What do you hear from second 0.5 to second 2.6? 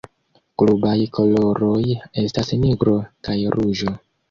Klubaj koloroj estas